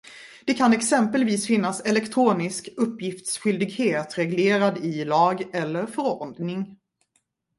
Det 0.45 0.53
kan 0.53 0.73
exempelvis 0.73 1.47
finnas 1.47 1.81
elektronisk 1.81 2.69
uppgiftsskyldighet 2.77 4.17
reglerad 4.17 4.77
i 4.85 5.05
lag 5.05 5.43
eller 5.55 5.85
förordning. 5.85 6.75